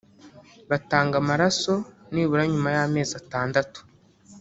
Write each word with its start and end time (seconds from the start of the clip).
batanga 0.69 1.15
amaraso 1.21 1.73
nibura 2.13 2.43
nyuma 2.51 2.69
y’amezi 2.75 3.13
atandatu 3.21 3.79